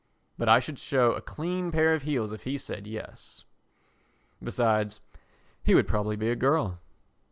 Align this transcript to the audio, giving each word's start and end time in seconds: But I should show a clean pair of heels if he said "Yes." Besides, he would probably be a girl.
But 0.35 0.49
I 0.49 0.57
should 0.59 0.79
show 0.79 1.13
a 1.13 1.21
clean 1.21 1.71
pair 1.71 1.93
of 1.93 2.01
heels 2.01 2.31
if 2.31 2.41
he 2.41 2.57
said 2.57 2.87
"Yes." 2.87 3.43
Besides, 4.41 4.99
he 5.63 5.75
would 5.75 5.85
probably 5.87 6.15
be 6.15 6.31
a 6.31 6.35
girl. 6.35 6.79